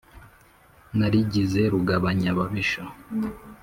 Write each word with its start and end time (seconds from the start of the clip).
narigize 0.97 1.61
rugabanyababisha 1.73 2.81